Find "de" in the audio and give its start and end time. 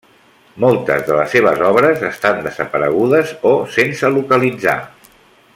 1.09-1.17